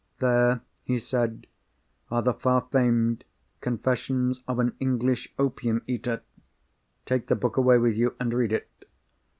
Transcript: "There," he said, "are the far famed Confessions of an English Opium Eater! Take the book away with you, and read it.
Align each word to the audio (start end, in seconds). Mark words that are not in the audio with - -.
"There," 0.17 0.61
he 0.83 0.97
said, 0.97 1.45
"are 2.09 2.23
the 2.23 2.33
far 2.33 2.65
famed 2.71 3.23
Confessions 3.59 4.41
of 4.47 4.57
an 4.57 4.75
English 4.79 5.31
Opium 5.37 5.83
Eater! 5.85 6.23
Take 7.05 7.27
the 7.27 7.35
book 7.35 7.55
away 7.55 7.77
with 7.77 7.93
you, 7.93 8.15
and 8.19 8.33
read 8.33 8.51
it. 8.51 8.89